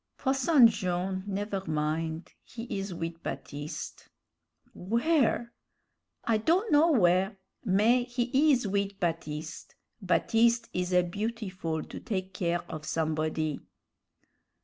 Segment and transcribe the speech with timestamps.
[0.17, 4.09] "Posson Jone', never min'; he is wid Baptiste."
[4.73, 5.53] "Where?"
[6.23, 9.75] "I don' know w'ere mais he is wid Baptiste.
[10.01, 13.59] Baptiste is a beautiful to take care of somebody."